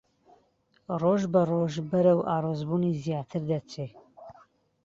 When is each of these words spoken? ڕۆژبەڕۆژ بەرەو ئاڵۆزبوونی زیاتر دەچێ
ڕۆژبەڕۆژ 1.01 1.73
بەرەو 1.89 2.19
ئاڵۆزبوونی 2.29 2.97
زیاتر 3.03 3.41
دەچێ 3.49 3.87